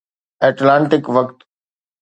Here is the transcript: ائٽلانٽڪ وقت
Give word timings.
ائٽلانٽڪ 0.45 1.03
وقت 1.15 1.37